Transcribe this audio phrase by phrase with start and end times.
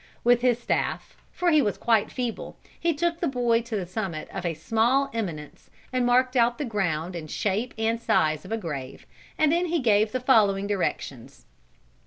[0.23, 4.27] With his staff for he was quite feeble he took the boy to the summit
[4.33, 8.57] of a small eminence and marked out the ground in shape and size of a
[8.57, 9.05] grave,
[9.37, 11.45] and then gave the following directions.